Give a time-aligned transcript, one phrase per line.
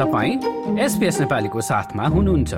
[0.00, 2.54] तपाईँ एसपिएस नेपालीको साथमा हुनुहुन्छ।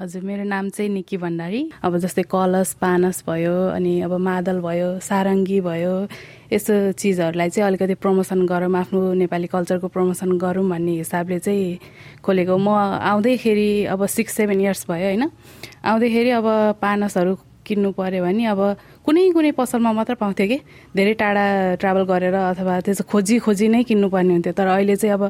[0.00, 4.88] हजुर मेरो नाम चाहिँ निकी भण्डारी। अब जस्तै कलश पानस भयो अनि अब मादल भयो
[5.04, 5.94] सारङ्गी भयो
[6.48, 11.78] यस्तो चिजहरूलाई चाहिँ अलिकति प्रमोसन गरौँ आफ्नो नेपाली कल्चरको प्रमोसन गरौँ भन्ने हिसाबले चाहिँ
[12.24, 12.68] खोलेको। म
[13.04, 15.28] आउँदैखेरि अब सिक्स सेभेन इयर्स भयो होइन?
[15.84, 16.46] आउँदैखेरि अब
[16.80, 17.36] पानसहरू
[17.68, 18.60] किन्नु पऱ्यो भने अब
[19.04, 20.58] कुनै कुनै पसलमा मात्र पाउँथ्यो कि।
[20.96, 21.44] धेरै टाढा
[21.80, 25.22] ट्राभल गरेर अथवा त्यसो खोजी खोजी नै किन्नुपर्ने हुन्थ्यो। तर अहिले चाहिँ अब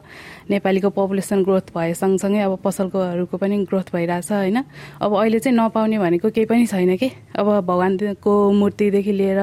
[0.51, 4.59] नेपालीको पपुलेसन ग्रोथ भए सँगसँगै अब पसलकोहरूको पनि ग्रोथ भइरहेछ होइन।
[5.03, 9.41] अब अहिले चाहिँ नपाउने भनेको केही पनि छैन कि। अब भगवान्को मूर्तिदेखि लिएर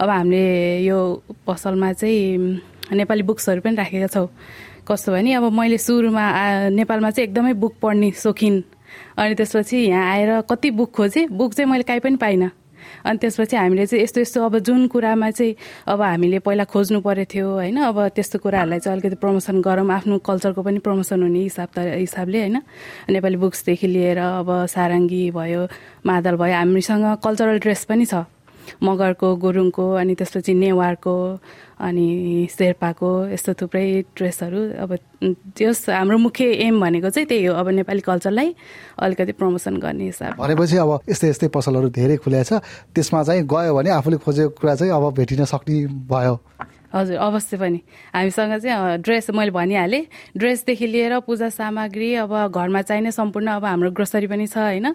[0.00, 0.98] अब हामीले यो
[1.46, 4.28] पसलमा चाहिँ नेपाली बुक्सहरू पनि राखेका छौँ।
[4.88, 6.24] कस्तो भने अब मैले सुरुमा
[6.74, 8.54] नेपालमा चाहिँ एकदमै बुक पढ्ने सोखिन
[9.16, 12.50] अनि त्यसपछि यहाँ आएर कति बुक खोजेँ बुक चाहिँ मैले काहीँ पनि पाइनँ।
[13.04, 15.54] अनि त्यसपछि हामीले चाहिँ यस्तो यस्तो अब जुन कुरामा चाहिँ
[15.86, 20.18] अब हामीले पहिला खोज्नु परेको थियो होइन अब त्यस्तो कुराहरूलाई चाहिँ अलिकति प्रमोसन गरौँ आफ्नो
[20.18, 22.56] कल्चरको पनि प्रमोसन हुने हिसाब हिसाबले होइन।
[23.10, 25.62] नेपाली बुक्सदेखि लिएर अब सारङ्गी भयो
[26.06, 28.24] मादल भयो हामीसँग कल्चरल ड्रेस पनि छ।
[28.82, 31.14] मगरको गुरुङको अनि त्यसपछि नेवारको
[31.80, 33.86] अनि शेर्पाको यस्तो थुप्रै
[34.16, 34.90] ड्रेसहरू। अब
[35.56, 38.54] त्यस हाम्रो मुख्य एम भनेको चाहिँ त्यही हो। अब नेपाली कल्चरलाई
[39.00, 42.60] अलिकति प्रमोसन गर्ने हिसाब भनेपछि अब यस्तै यस्तै पसलहरू धेरै खुल्या छ।
[42.92, 46.34] त्यसमा चाहिँ गयो भने आफूले खोजेको कुरा चाहिँ अब भेटिन सक्ने भयो।
[46.90, 47.80] हजुर अवश्य पनि।
[48.12, 50.04] हामीसँग चाहिँ ड्रेस मैले भनिहालेँ।
[50.36, 54.86] ड्रेसदेखि लिएर पूजा सामग्री अब घरमा चाहिने सम्पूर्ण अब हाम्रो ग्रोसरी पनि छ होइन?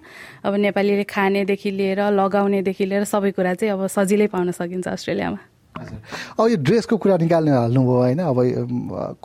[0.43, 6.47] अब नेपालीले खानेदेखि लिएर लगाउनेदेखि लिएर सबै कुरा चाहिँ अब सजिलै पाउन सकिन्छ अस्ट्रेलियामा। अब
[6.49, 8.39] यो ड्रेसको कुरा निकाल्नु हाल्नुभयो होइन अब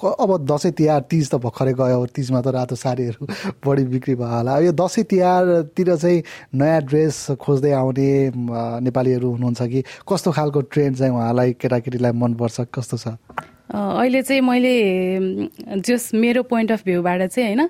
[0.03, 3.27] अब दसैँ तिहार तिज त भर्खरै गयो तिजमा त रातो साडीहरू
[3.67, 6.23] बढी बिक्री भयो होला। यो दसैँ तिहारतिर चाहिँ
[6.55, 8.11] नयाँ ड्रेस खोज्दै आउने
[8.83, 9.81] नेपालीहरू हुनुहुन्छ कि?
[10.03, 12.61] कस्तो खालको ट्रेन्ड चाहिँ उहाँलाई केटाकेटीलाई मनपर्छ?
[12.75, 13.15] कस्तो छ?
[13.71, 14.75] अहिले चाहिँ मैले
[15.87, 17.69] जस मेरो पोइन्ट अफ भ्यूबाट चाहिँ होइन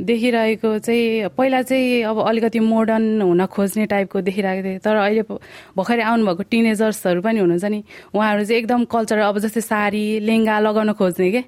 [0.00, 5.22] देखिरहेको चाहिँ पहिला चाहिँ अब अलिकति मोडर्न हुन खोज्ने टाइपको देखिरहेको थिएँ। तर अहिले
[5.78, 10.92] भर्खरै आउनुभएको टिनेजर्सहरू पनि हुनुहुन्छ नि उहाँहरू चाहिँ एकदम कल्चर अब जस्तै साडी लेङ्गा लगाउन
[10.98, 11.42] खोज्ने के?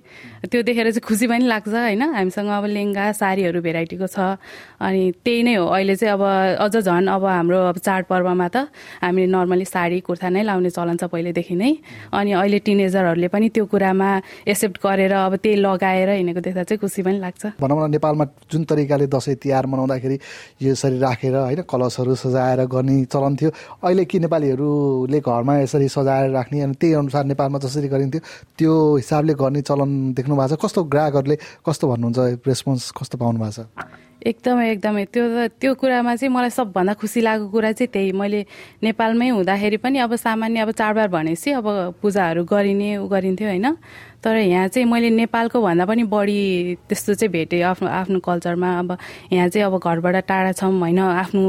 [0.46, 2.02] त्यो देखेर चाहिँ खुसी पनि लाग्छ होइन?
[2.14, 4.38] हामीसँग अब लेङ्गा साडीहरू भेराइटीको छ।
[4.78, 6.22] अनि त्यही नै हो। अहिले चाहिँ अब
[6.62, 8.70] अझ झन् अब हाम्रो अब चाडपर्वमा त
[9.02, 11.72] हामीले नर्मली साडी कुर्ता नै लाउने चलन छ पहिल्यैदेखि नै।
[12.14, 14.08] अनि अहिले टिनेजरहरूले पनि त्यो कुरामा
[14.46, 18.64] एक्सेप्ट गरेर अब त्यही लगाएर हिँडेको देख्दा चाहिँ खुसी पनि लाग्छ। भनौँ न नेपालमा जुन
[18.64, 20.18] तरिकाले दसैँ तिहार मनाउँदाखेरि
[20.62, 23.50] यसरी राखेर होइन कलशहरू सजाएर गर्ने चलन थियो।
[23.82, 28.20] अहिले कि नेपालीहरूले घरमा यसरी सजाएर राख्ने अनि त्यही अनुसार नेपालमा जसरी गरिन्थ्यो
[28.58, 31.36] त्यो हिसाबले गर्ने चलन देख्नु भएको छ। कस्तो ग्राहकहरूले
[31.66, 33.85] कस्तो भन्नुहुन्छ रेस्पोन्स कस्तो पाउनु भएको छ?
[34.22, 35.24] एकदमै एकदमै। त्यो
[35.60, 38.40] त्यो कुरामा चाहिँ मलाई सबभन्दा खुसी लागेको कुरा चाहिँ त्यही। मैले
[38.82, 41.66] नेपालमै हुँदाखेरि पनि अब सामान्य अब चाडबाड भनेपछि अब
[42.02, 43.76] पूजाहरू गरिने उ गरिन्थ्यो होइन।
[44.24, 46.40] तर यहाँ चाहिँ मैले नेपालको भन्दा पनि बढी
[46.88, 48.96] त्यस्तो चाहिँ भेटेँ आफ्नो आफ्नो कल्चरमा। अब
[49.32, 51.44] यहाँ चाहिँ अब घरबाट टाढा छौँ होइन। आफ्नो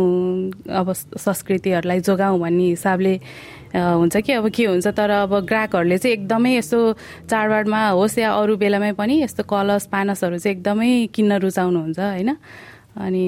[0.70, 3.14] अब संस्कृतिहरूलाई जोगाउँ भन्ने हिसाबले
[3.76, 4.32] हुन्छ कि?
[4.34, 6.80] अब के हुन्छ तर अब ग्राहकहरूले चाहिँ एकदमै यस्तो
[7.30, 12.30] चाडबाडमा होस् या अरू बेलामै पनि यस्तो कलश पानसहरू चाहिँ एकदमै किन्न रुचाउनुहुन्छ होइन?
[12.98, 13.24] अनि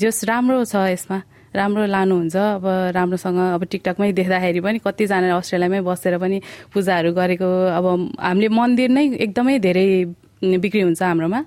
[0.00, 1.18] जस राम्रो छ यसमा
[1.50, 2.64] राम्रो लानुहुन्छ अब
[2.94, 6.38] राम्रोसँग अब टिकटकमै देख्दाखेरि पनि कतिजना अस्ट्रेलियामै बसेर पनि
[6.72, 7.86] पूजाहरू गरेको अब
[8.22, 9.86] हामीले मन्दिर नै एकदमै धेरै
[10.40, 11.40] बिक्री हुन्छ हाम्रोमा।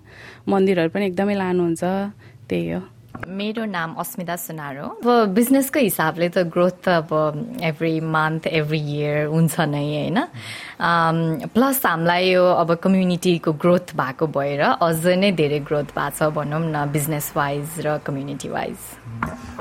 [0.51, 1.83] मन्दिरहरू पनि एकदमै लानुहुन्छ
[2.49, 2.81] त्यही हो।
[3.27, 8.79] मेरो नाम अस्मिता सुनार। हो अब बिजनेसको हिसाबले त ग्रोथ त अब एभ्री मन्थ एभ्री
[8.79, 10.19] इयर हुन्छ नै होइन?
[11.53, 16.59] प्लस हामीलाई यो अब कम्युनिटीको ग्रोथ भएको भएर अझ नै धेरै ग्रोथ भएको छ भनौँ
[16.59, 18.77] न बिजनेस वाइज र कम्युनिटी वाइज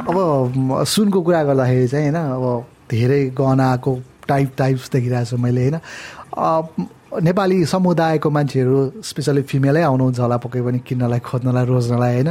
[0.08, 3.92] अब सुनको कुरा गर्दाखेरि चाहिँ होइन अब धेरै गहनाको
[4.28, 5.80] टाइप टाइप्स देखिरहेको छु मैले होइन?
[7.12, 12.30] नेपाली समुदायको मान्छेहरू स्पेसली फिमेलै आउनुहुन्छ होला पक्कै पनि किन्नलाई खोज्नलाई रोज्नलाई होइन?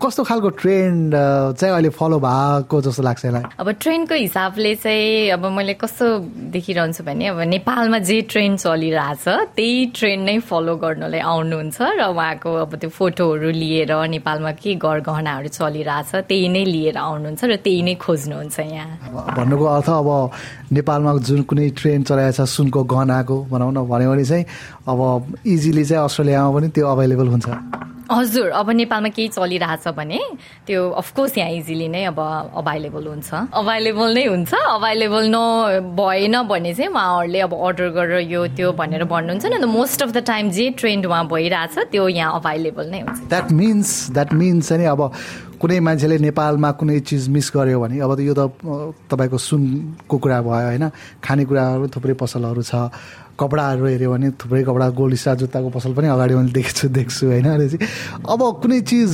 [0.00, 1.12] कस्तो खालको ट्रेन्ड
[1.60, 3.44] चाहिँ अहिले फलो भएको जस्तो लाग्छ यसलाई?
[3.60, 6.06] अब ट्रेन्डको हिसाबले चाहिँ अब मैले कस्तो
[6.56, 9.24] देखिरहन्छु भने अब नेपालमा जे ट्रेन्ड चलिरहेछ
[9.56, 15.48] त्यही ट्रेन्ड नै फलो गर्नलाई आउनुहुन्छ र उहाँको अब त्यो फोटोहरू लिएर नेपालमा के गहनाहरू
[15.52, 18.88] चलिरहेछ त्यही नै लिएर आउनुहुन्छ र त्यही नै खोज्नुहुन्छ यहाँ।
[19.36, 20.08] भन्नुको अर्थ अब
[20.74, 24.44] नेपालमा जुन कुनै ट्रेन्ड चलाएको छ सुनको गहनाको भनौँ न भन्यो भने चाहिँ
[24.90, 25.00] अब
[25.46, 27.83] इजिली चाहिँ अस्ट्रेलियामा पनि त्यो अभाइलेबल हुन्छ।
[28.14, 30.20] हजुर अब नेपालमा केही चलिरहेछ भने
[30.66, 32.18] त्यो अफकोर्स यहाँ इजिली नै अब
[32.54, 34.52] अभाइलेबल हुन्छ। अभाइलेबल नै हुन्छ?
[34.54, 35.38] अभाइलेबल न
[35.98, 40.24] भएन भने चाहिँ उहाँहरूले अब अर्डर गरेर यो त्यो भनेर भन्नुहुन्छ नि। मोस्ट अफ द
[40.26, 44.84] टाइम जे ट्रेन्ड उहाँ भइरहेछ त्यो यहाँ अभाइलेबल नै हुन्छ। द्याट मिन्स द्याट मिन्स नि
[44.84, 45.10] अब
[45.60, 48.52] कुनै मान्छेले नेपालमा कुनै चिज मिस गर्यो भने अब यो त
[49.08, 50.84] तपाईँको सुनको कुरा भयो होइन?
[51.24, 52.74] खानेकुराहरू थुप्रै पसलहरू छ।
[53.34, 57.46] कपडाहरू हेऱ्यो भने थुप्रै कपडा गोल्ड स्टार जुत्ताको पसल पनि अगाडि मैले देख्छु देख्छु होइन
[57.68, 57.88] चाहिँ
[58.30, 59.12] अब कुनै चिज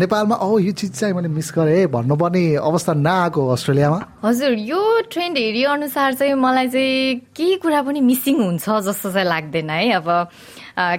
[0.00, 4.80] नेपालमा अब यो चिज चाहिँ मैले मिस गरेँ। है भन्नुपर्ने अवस्था नआएको अस्ट्रेलियामा। हजुर यो
[5.12, 9.92] ट्रेन्ड हेरी अनुसार चाहिँ मलाई चाहिँ केही कुरा पनि मिसिङ हुन्छ जस्तो चाहिँ लाग्दैन है।
[9.96, 10.08] अब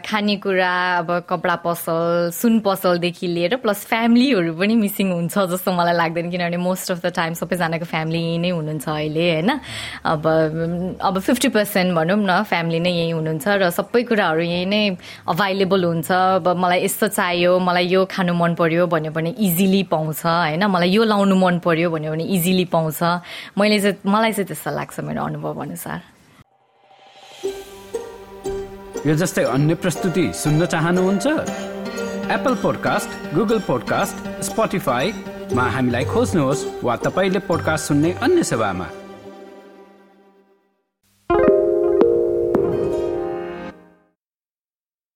[0.06, 6.30] खानेकुरा अब कपडा पसल सुन पसलदेखि लिएर प्लस फ्यामिलीहरू पनि मिसिङ हुन्छ जस्तो मलाई लाग्दैन
[6.32, 9.50] किनभने मोस्ट अफ द टाइम सबैजनाको फ्यामिली यहीँ नै हुनुहुन्छ अहिले होइन?
[10.06, 10.22] अब
[11.02, 14.98] अब फिफ्टी पर्सेन्ट भनौँ न फ्यामिली नै यहीँ हुनुहुन्छ र सबै कुराहरू यहीँ नै
[15.30, 20.26] अभाइलेबल हुन्छ। अब मलाई यस्तो चाहियो मलाई यो खानु मन पर्यो भन्यो भने इजिली पाउँछ
[20.26, 20.66] होइन?
[20.66, 23.02] मलाई यो लाउनु मन पर्यो भन्यो भने इजिली पाउँछ।
[23.58, 26.00] मैले चाहिँ मलाई चाहिँ त्यस्तो लाग्छ मेरो अनुभव अनुसार।
[29.08, 31.26] यो जस्तै अन्य प्रस्तुति सुन्न चाहनुहुन्छ?
[32.32, 34.16] एप्पल पोडकास्ट गुगल पोडकास्ट
[34.48, 38.88] स्पोटिफाईमा हामीलाई खोज्नुहोस् वा तपाईँले पोडकास्ट सुन्ने अन्य सेवामा।